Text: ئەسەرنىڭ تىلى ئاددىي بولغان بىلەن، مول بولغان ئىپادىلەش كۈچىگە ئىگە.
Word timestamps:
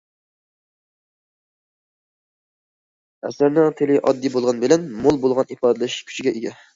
ئەسەرنىڭ 3.29 3.75
تىلى 3.81 3.99
ئاددىي 3.99 4.33
بولغان 4.37 4.65
بىلەن، 4.65 4.89
مول 5.05 5.21
بولغان 5.27 5.53
ئىپادىلەش 5.57 5.99
كۈچىگە 6.09 6.35
ئىگە. 6.41 6.55